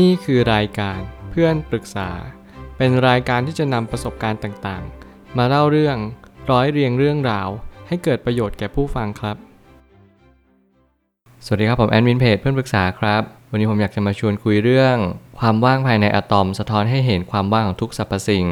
[0.00, 0.98] นี่คือรายการ
[1.30, 2.10] เพื่อนปรึกษา
[2.76, 5.96] เป็นรายการที่จะนำประสบการณ์ต่างๆ มาเล่าเรื่อง
[6.50, 7.48] ร้อยเรียงเรื่องราว
[7.88, 9.36] ให้เกิดประโยชน์แก่ผู้ฟังครับ
[11.44, 14.96] สวัสดีครับผมแอดมินเพจเพื่อนปรึกษาครับ วันนี้ผมอยากจะมาชวนคุยเรื่อง
[15.40, 18.46] ความว่างภายในอะตอมสะท้อนให้เห็นความว่างของทุกสรรพสิ่ง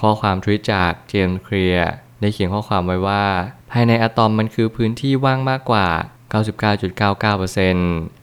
[0.00, 1.90] ข้อความทวิตจากเจมส์เคลียร์
[2.20, 3.24] ได้เขียนข้อความไว้ว่า
[3.70, 5.86] ภายในอะตอมมันคือพื้นที่ว่างมากกว่า
[6.36, 7.72] 99.99%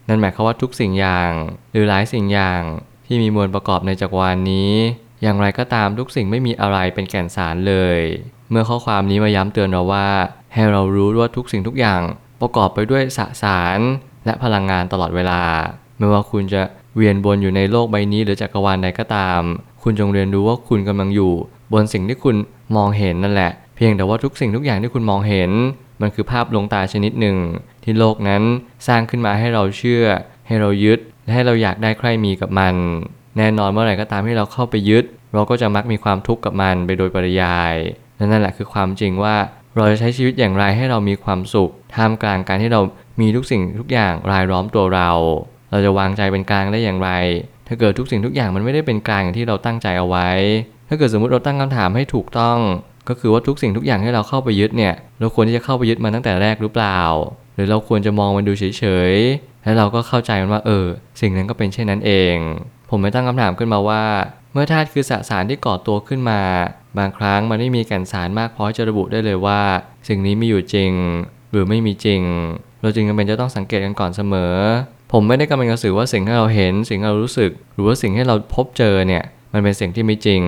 [0.08, 1.32] นั่นหมายความว่าทุกสิ่งอย่าง
[1.72, 2.62] หรือหลายสิ่งอย่าง
[3.06, 4.74] ที่มีมวลประกอบในจักรวาลนนี้
[5.24, 8.00] อย่างไรก็ตามทุกสิ่งไม่มีอะไรเป็นแก่นสารเลย
[8.50, 10.08] เมื่อข้อความนี้มาย้ำเตือนเราว่า
[10.54, 12.02] ให้เรารู้ว่าทุกสิ่งทุกอย่าง
[12.42, 13.80] ประกอบไปด้วยสสาร
[14.26, 15.42] และพลังงานตลอดเวลา
[15.98, 16.62] ไม่ว่าคุณจะ
[16.96, 19.42] เวียนวนอยู่ในโลกใบนี้หรือจักรวาลใดก็ตาม
[19.84, 21.34] คุณจงเรียนรู้ว่าคุณกำลังอยู่
[21.74, 22.36] บนสิ่งที่คุณ
[22.76, 25.52] มองเห็นนั่นแหละ เพียงแต่ว่าทุกสิ่งทุกอย่างที่คุณมองเห็น
[26.02, 27.38] มันคือภาพลวงตาชนิดหนึ่ง
[27.84, 28.44] ที่โลกนั้น
[28.88, 30.06] สร้างขึ้นมาให้เราเชื่อ
[30.48, 32.76] ให้เรายึด และให้เราอยากได้ใครมีกับมัน
[33.38, 37.74] แน่นอนเมื่อไหร่ก็ตามที่เราเข้าไปยึด เราก็จะมักมีความทุกข์กับมันไปโดยปริยาย
[38.18, 39.36] และนั่นแหละคือความจริงว่า
[39.76, 42.82] เราจะใช้ชีวิตอย่างไรให้เรามีความสุขท่ามกลางการที่เรา
[43.22, 45.12] มีทุกสิ่งทุกอย่างรายล้อมตัวเรา
[45.72, 47.12] เราจะวางใจเป็นกลางได้อย่างไร
[47.68, 50.30] ถ้าเกิดทุกสิ่งทุกอย่างมันไม่ได้เป็นกลางอย่างที่เราตั้งใจเอาไว้
[50.90, 52.58] ถ้าเกิดสมมติเราตั้งคำถามให้ถูกต้อง
[53.10, 57.00] ก็คือว่าทุกสิ่งทุกอย่างที่เราเข้าไปยึดเนี่ย เราควรที่จะเข้าไปยึดมันตั้งแต่แรกหรือเปล่า
[57.56, 60.86] หรือเราควรจะมองมันดูเฉยๆ แล้วเราก็เข้าใจมันว่าเออ
[61.22, 62.36] สิ่งนั้นก็เป็นเช่นนั้นเอง
[62.90, 64.04] ผมไม่ตั้งคำถามขึ้นมาว่า
[64.54, 66.42] เมื่อธาตุคือสสารที่ก่อตัวขึ้นมา
[66.98, 69.62] บางครั้งมันไม่มีแก่นสารมากพอจะระบุได้เลยว่า
[70.08, 70.92] สิ่งนี้มีอยู่จริง
[71.52, 72.22] หรือไม่มีจริง
[72.82, 74.56] เราจึงจำเป็นจะต้องสังเกตกันก่อนเสมอ
[75.12, 80.42] ผมไม่ได้กำลังจะสื่อว่าสิ่งที่เราเห็น สิ่งที่เรารู้สึก หรือว่าสิ่งที่เราพบเจอเนี่ยมันเป็นสิ่งที่ไม่จริง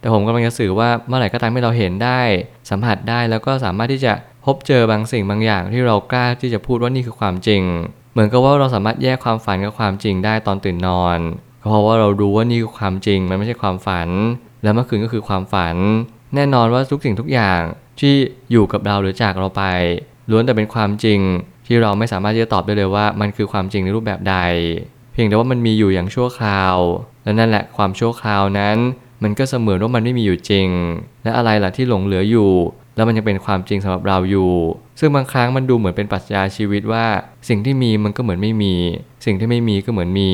[0.00, 2.20] แต่ผมกำลังจะสื่อว่าเมื่อไหร่ก็ตามที่เราเห็นได้
[2.70, 4.12] สัมผัสได้แล้วก็สามารถที่จะ
[4.44, 7.62] พบเจอบางสิ่งบางอย่างที่เรากล้าที่จะพูดว่านี่คือความจริง
[8.12, 11.18] เหมือนกับว่าเราสามารถแยกความฝันกับความจริงได้ตอนตื่นนอน
[11.60, 14.08] เพราะว่าเรารู้ว่านี่คือความจริงมันไม่ใช่ความฝัน
[14.62, 15.76] และเมื่อคืนก็คือความฝัน
[16.34, 17.60] แน่นอนว่าทุกสิ่งทุกอย่าง
[18.00, 18.14] ที่
[18.52, 19.62] อยู่กับเราหรือจากเราไป
[20.30, 21.20] ล้วนแต่เป็นความจริง
[21.66, 24.36] ที่เราไม่สามารถที่จะตอบได้เลยว่า มันคือความจริงในรูปแบบใด
[25.12, 26.76] เพียงแต่ว่ามันมีอยู่อย่างชั่วคราว
[27.24, 28.76] และนั่นแหละความชั่วคราวนั้น
[29.22, 30.68] มันก็เสมือนว่ามันไม่มีอยู่จริง
[31.24, 32.50] และอะไรล่ะที่หลงเหลืออยู่
[32.96, 34.52] แล้วมันยังเป็นความจริงสำหรับเราอยู่
[35.00, 37.04] ซึ่งบางครั้งมันดูเหมือนเป็นปรัชญาชีวิตว่า
[37.48, 38.74] สิ่งที่มีมันก็เหมือนไม่มี
[39.24, 40.30] สิ่งที่ไม่มีก็เหมือนมี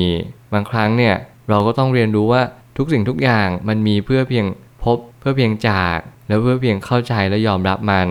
[0.53, 1.15] บางครั้งเนี่ย
[1.49, 2.41] เราก็ต้องเรียนรู้ว่า
[2.77, 4.45] ทุกสิ่งทุกอย่างมันมีเพื่อเพียง
[4.83, 8.09] พบ เพื่อเพียงจาก แล้วเพื่อเพียงเข้าใจและยอมรับมัน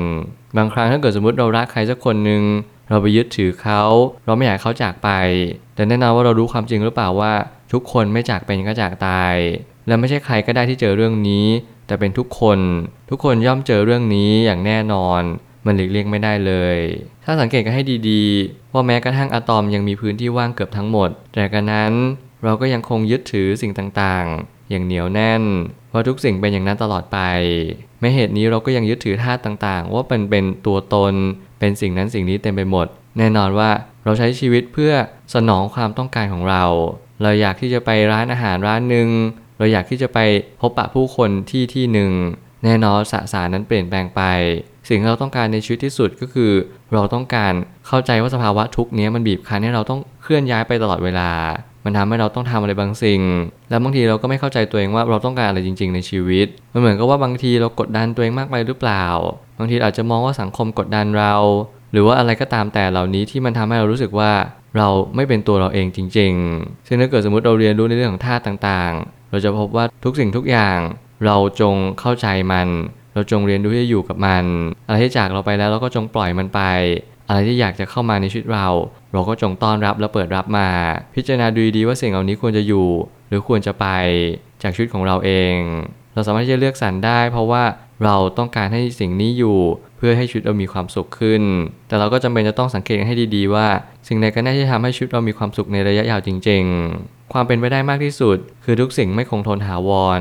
[0.57, 2.43] บางครั้งถ้าเกิดสมมติเรารักใครสักคนหนึ่ง
[2.91, 3.83] เราไปยึดถือเขา
[4.27, 5.11] เราไม่อยากเขาจากไป
[5.75, 7.33] แต่แน่นอนว่าเรารู้ความจริงหรือเปล่าว่า
[7.73, 9.35] ทุกคนไม่จากเป็นก็จากตาย
[9.87, 11.47] และไม่ใช่ใครก็ได้ที่เจอเรื่องนี้
[11.89, 12.59] แต่เป็นทุกคน
[13.11, 15.23] ทุกคนย่อมเจอเรื่องนี้อย่างแน่นอน
[15.67, 16.77] มันหลีกเลี่ยงไม่ได้เลย
[17.25, 21.93] ถ้าสังเกตกันให้ดีๆ ว่าแม้กระทั่งอะตอมยังมีพื้นที่ว่างเกือบทั้งหมด แต่กันนั้น
[22.45, 25.43] เราก็ยังคงยึดถือสิ่งต่างๆ อย่างเหนียวแน่น
[25.93, 27.19] ว่าทุกสิ่งเป็นอย่างนั้นตลอดไป
[28.01, 31.15] ไม่เหตุนี้เราก็ยังยึดถือธาตุต่างๆ ว่าเป็นเป็นตัวตน
[31.59, 32.87] เป็นสิ่งนั้นสิ่งนี้เต็มไปหมด
[33.19, 33.71] แน่นอนว่า
[34.05, 34.93] เราใช้ชีวิตเพื่อ
[35.35, 36.65] สนองความต้องการของเรา
[37.23, 39.09] เราอยากที่จะไปร้านอาหารร้านหนึ่ง
[39.59, 40.19] เราอยากที่จะไป
[40.61, 42.13] พบปะผู้คนที่ที่หนึ่ง
[42.65, 44.23] แน่นอนสสารนั้นเปลี่ยนแปลงไป
[44.89, 46.53] สิ่งที่เราต้องการในชีวิตที่สุดก็คือ
[46.93, 47.53] เราต้องการ
[47.87, 51.31] เข้าใจว่าสภาวะทุกนี้มันบีบคั้นให้เราต้องเคลื่อนย้ายไปตลอดเวลา
[51.85, 53.23] มันทำให้เราต้องทำอะไรบางสิ่ง
[53.71, 59.05] แล้วบางทีเราก็ไม่เข้าใจตัวเองว่าเราต้องการอะไรจริง ๆ ในชีวิต มันเหมือนกับว่าบางทีเรากดดันตัวเองมากไปหรือเปล่า
[59.59, 61.35] บางทีอาจจะมองว่าสังคมกดดันเรา
[61.93, 64.33] หรือว่าอะไรก็ตามแต่เหล่านี้ที่มันทำให้เรารู้สึกว่า
[64.77, 68.93] เราไม่เป็นตัวเราเองจริง ๆ ซึ่งถ้าเกิดสมมติเราเรียนรู้ในเรื่องของธาต่าง
[69.31, 70.79] เราจะพบว่าทุกสิ่งทุกอย่าง
[71.27, 72.69] เราจงเข้าใจมัน
[73.15, 74.45] เราจงเรียนรู้ที่จะอยู่กับมัน
[74.87, 76.61] อะไรที่จากเราไปแล้วเราก็จงปล่อยมันไป
[77.29, 78.69] อะไรที่อยากจะเข้ามาในชีวิตเรา
[79.13, 80.69] เราก็จงต้อนรับและเปิดรับมา
[81.15, 82.87] พิจารณาดูดีว่าสิ่งเหล่านี้ควรจะอยู่
[83.29, 83.87] หรือควรจะไป
[84.63, 85.57] จากชีวิตของเราเอง
[86.15, 87.63] เราสามารถที่จะเลือกสรรได้ เพราะว่า
[88.05, 89.59] เราต้องการให้สิ่งนี้อยู่
[89.99, 91.43] เพื่อให้ชีวิตเรามีความสุขขึ้น
[91.89, 93.67] แต่เราก็จำเป็นจะต้องสังเกตให้ดีๆว่า
[94.09, 96.65] สิ่งใดก็ได้ที่ทำให้ชีวิตเรามีความสุขในระยะยาวจริง
[96.99, 100.21] ๆ ความเป็นไปได้มากที่สุด คือทุกสิ่งไม่คงทนถาวร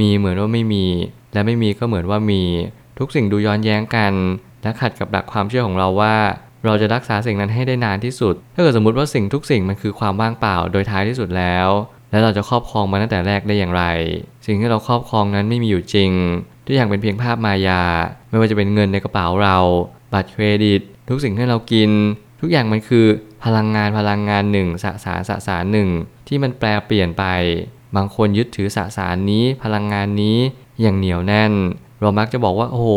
[0.00, 0.86] มีเหมือนว่าไม่มี
[1.32, 2.42] และไม่มีก็เหมือนว่ามี
[2.98, 4.12] ทุกสิ่งดูย้อนแย้งกัน
[4.62, 6.14] และขัดกับหลักความเชื่อของเราว่า
[6.64, 11.68] เราจะรักษาสิ่งนั้นให้ได้นานที่สุด ถ้าเกิดสมมติว่าสิ่งทุกสิ่งมันคือความว่างเปล่าโดยท้ายที่สุดแล้ว
[12.10, 13.84] แล้วเราจะครอบครองมันตั้งแต่แรกได้อย่างไร
[14.46, 16.10] สิ่งที่เราครอบครองนั้นไม่มีอยู่จริง
[16.66, 17.82] ทุกอย่างเป็นเพียงภาพมายา
[18.28, 19.56] ไม่ว่าจะเป็นเงินในกระเป๋าเรา
[20.12, 21.90] บัตรเครดิต ทุกสิ่งที่เรากิน
[22.40, 23.06] ทุกอย่างมันคือ
[23.44, 25.88] พลังงานพลังงานหนึ่งสสารสสารหนึ่ง
[26.28, 27.24] ที่มันแปลเปลี่ยนไป
[27.96, 30.38] บางคนยึดถือสสารนี้พลังงานนี้
[30.80, 31.52] อย่างเหนียวแน่น
[32.00, 32.88] เรามักจะบอกว่าโอ้โห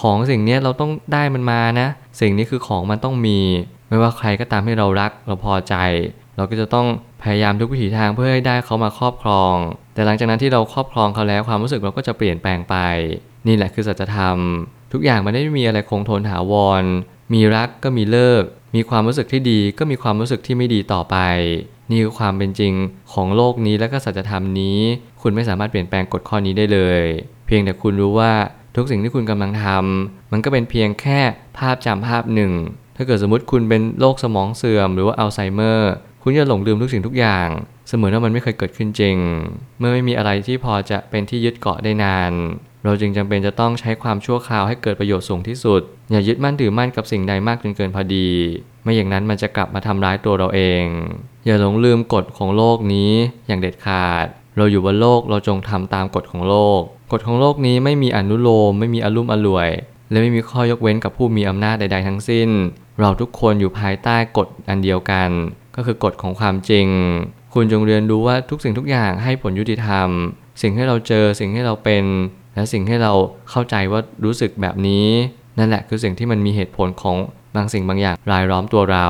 [0.00, 1.88] ของสิ่งนี้เราต้องได้มันมานะ
[2.20, 3.38] สิ่งนี้คือของมันต้องมี
[3.88, 5.74] ไม่ว่าใครก็ตามที่เรารักเราพอใจ
[6.36, 6.86] เราก็จะต้อง
[7.22, 9.54] พยายามทุกวิถีทางเพื่อให้ได้เขามาครอบครอง
[9.98, 12.76] แต่หลังจากนั้นที่เราครอบครองเขาแล้วความรู้สึกเราก็จะเปลี่ยนแปลงไป
[13.46, 14.36] นี่แหละคือสัจธรรม
[14.92, 16.52] ทุกอย่างมันไม่ได้มีอะไรคงทนถาว
[16.82, 16.84] ร
[17.34, 18.42] มีรักก็มีเลิก
[18.74, 21.16] มีความรู้สึกที่ดีก็มีความรู้สึกที่ไม่ดีต่อไป
[21.90, 22.72] นี่คือความเป็นจริง
[23.12, 24.78] ของโลกนี้และก็สัจธรรมนี้
[25.22, 27.02] คุณไม่สามารถเปลี่ยนแปลงกฎข้อนี้ได้เลย
[27.46, 28.32] เพียงแต่คุณรู้ว่า
[28.76, 31.20] ทุกสิ่งที่คุณกำลังทำมันก็เป็นเพียงแค่
[31.58, 32.52] ภาพจำภาพหนึ่ง
[32.96, 35.92] ถ้าเกิดสมมติคุณเป็นโรคสมองเสื่อม หรือว่าอัลไซเมอร์
[36.22, 37.48] คุณจะหลงลืมทุกสิ่งทุกอย่าง
[37.88, 39.16] เสมือนว่ามันไม่เคยเกิดขึ้นจริง
[39.78, 42.32] เมื่อไม่มีอะไรที่พอจะเป็นที่ยึดเกาะได้นาน
[42.84, 45.80] เราจึงจำเป็นจะต้องใช้ความชั่วคราวให้เกิดประโยชน์สูงที่สุด
[46.10, 48.28] อย่ายึดมั่นถือมั่นกับสิ่งใดมากจนเกินพอดี
[48.82, 50.84] ไม่อย่างนั้นมันจะกลับมาทำร้ายตัวเราเอง
[51.46, 53.12] อย่าหลงลืมกฎของโลกนี้
[53.46, 54.26] อย่างเด็ดขาด
[54.56, 56.80] เราอยู่บนโลกเราจงทำตามกฎของโลก
[57.12, 59.68] กฎของโลกนี้ไม่มีอนุโลม ไม่มีอารมุ่มอร่วย
[60.10, 62.48] และไม่มีข้อยกเว้นกับผู้มีอำนาจใด ๆ ทั้งสิ้น
[63.00, 65.30] เราทุกคนอยู่ภายใต้กฎอันเดียวกัน
[65.78, 66.86] ก็คือกฎของความจริง
[67.54, 70.08] คุณจงเรียนรู้ว่าทุกสิ่งทุกอย่างให้ผลยุติธรรม
[70.62, 72.04] สิ่งที่เราเจอสิ่งที่เราเป็น
[72.54, 73.12] และสิ่งที่เรา
[73.50, 75.06] เข้าใจว่ารู้สึกแบบนี้
[75.58, 77.16] นั่นแหละคือสิ่งที่มันมีเหตุผลของ
[77.56, 79.08] บางสิ่งบางอย่างรายล้อมตัวเรา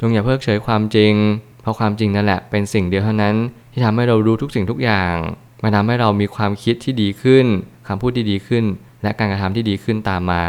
[0.00, 1.14] จงอย่าเพิกเฉยความจริง
[1.62, 3.34] เพราะความจริงนั่นแหละเป็นสิ่งเดียวเท่านั้น
[3.72, 5.14] ที่ทำให้เรารู้ทุกสิ่งทุกอย่าง
[5.62, 7.46] มันทำให้เรามีความคิดที่ดีขึ้น
[7.88, 8.64] คำพูดที่ดีขึ้น
[9.02, 10.44] และการกระทำที่ดีขึ้นตามมา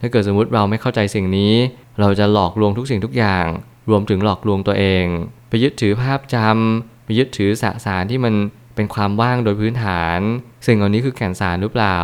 [0.00, 1.52] ถ้าเกิดสมมุติเราไม่เข้าใจสิ่งนี้
[2.00, 3.46] เราจะหลอกลวงทุกสิ่งทุกอย่าง
[3.88, 5.04] รวมถึงหลอกลวงตัวเอง
[5.48, 8.34] ไปยึดถือภาพจำไปยึดถือสสารที่มัน
[8.74, 10.18] เป็นความว่างโดยพื้นฐาน
[10.66, 11.98] สิ่งเหล่านี้คือแก่นสารหรือเปล่า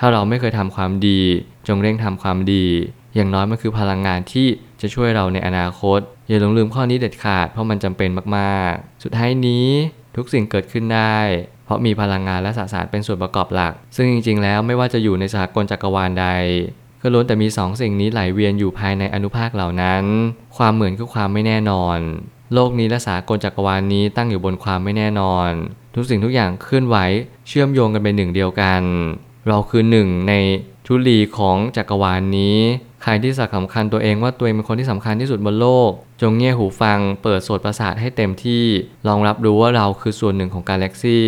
[0.00, 1.20] ถ้าเราไม่เคยทำความดี
[1.68, 2.66] จงเร่งทำความดี
[3.14, 4.46] อย่างน้อยมันคือพลังงานที่
[4.80, 9.68] จะช่วยเราในอนาคต อย่าหลงลืมข้อนี้เด็ดขาดเพราะมันจำเป็นมากๆ สุดท้ายนี้
[10.16, 11.18] ทุกสิ่งเกิดขึ้นได้
[11.64, 16.26] เพราะมีพลังงานและสสารเป็นส่วนประกอบหลัก ซึ่งจริงๆ แล้วไม่ว่าจะอยู่ในสากลจักรวาลใด
[17.06, 20.04] ก็ล้วนแต่มีสองสิ่งนี้ไหลเวียนอยู่ภายในอนุภาคเหล่านั้น
[20.56, 21.98] ความเหมือนคือความไม่แน่นอน
[22.54, 25.50] โลกนี้และสากลจักรวาลนี้ตั้งอยู่บนความไม่แน่นอน
[25.94, 26.96] ทุกสิ่งทุกอย่างเคลื่อนไหว
[27.48, 28.82] เชื่อมโยงกันเป็นหนึ่งเดียวกัน
[29.48, 30.34] เราคือหนึ่งใน
[30.86, 32.58] ทุลีของจักรวาลนี้
[33.02, 35.90] ใครที่สักสำคัญตัวเองว่าตัวเองเป็นคนที่สำคัญที่สุดบนโลก
[36.20, 38.64] จงเงี่ยหูฟัง เปิดโสดประสาทให้เต็มที่
[39.08, 41.26] ลองรับรู้ว่าเราคือส่วนหนึ่งของกาแล็กซี่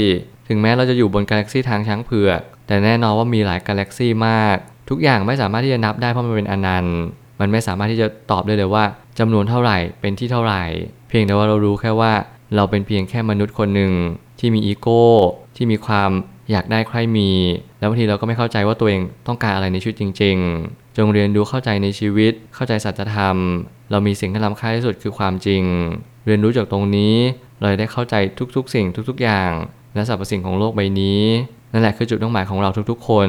[0.48, 4.58] ถึงแม้เราจะอยู่บนกาแล็กซี่ทางช้างเผือกแต่แน่นอนว่ามีหลายกาแล็กซี่มาก
[4.88, 6.98] ทุกอย่างไม่สามารถที่จะนับได้เพราะมันเป็นอนันต์
[7.40, 8.84] มันไม่สามารถที่จะตอบได้เลยว่า
[9.18, 10.62] จำนวนเท่าไหร่เป็นที่เท่าไหร่
[11.08, 12.12] เพียงแต่ว่าเรารู้แค่ว่า
[12.56, 13.92] เราเป็นเพียงแค่มนุษย์คนหนึ่ง
[14.38, 15.04] ที่มีอีโก้
[15.56, 16.10] ที่มีความ
[16.50, 17.30] อยากได้ใครมี
[17.78, 20.36] แล้วบางทีเราก็ไม่เข้าใจว่าตัวเองต้องการอะไรในชีวิตจริง
[20.66, 23.36] ๆ จงเรียนรู้เข้าใจในชีวิต เข้าใจสัจธรรม
[23.90, 25.62] เรามีสิ่งที่ล้ำค่าที่สุดคือความจริง
[26.26, 27.14] เรียนรู้จากตรงนี้
[27.60, 28.14] เราได้เข้าใจ
[28.56, 29.50] ทุกๆ สิ่งทุกๆ อย่าง
[29.94, 31.22] และสรรพสิ่งของโลกใบนี้
[31.72, 33.28] นั่นแหละคือจุดมุ่งหมายของเราทุกๆ คน